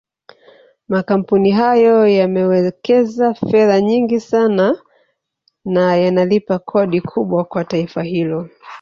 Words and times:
Makampuni 0.89 1.51
hayo 1.51 2.07
yamewekeza 2.07 3.33
fedha 3.33 3.81
nyingi 3.81 4.19
sana 4.19 4.77
na 5.65 5.95
yanalipa 5.95 6.59
kodi 6.59 7.01
kubwa 7.01 7.43
kwa 7.43 7.65
taifa 7.65 8.03
hilo 8.03 8.49